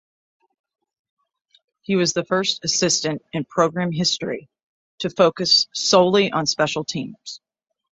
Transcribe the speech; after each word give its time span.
He 1.83 1.95
was 1.95 2.13
the 2.13 2.23
first 2.25 2.65
assistant 2.65 3.21
in 3.33 3.45
program 3.45 3.91
history 3.91 4.49
to 5.01 5.11
focus 5.11 5.67
solely 5.75 6.31
on 6.31 6.47
special 6.47 6.83
teams. 6.83 7.39